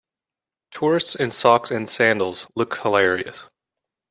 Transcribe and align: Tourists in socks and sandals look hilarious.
Tourists 0.71 1.13
in 1.13 1.29
socks 1.29 1.69
and 1.69 1.87
sandals 1.87 2.47
look 2.55 2.75
hilarious. 2.81 3.45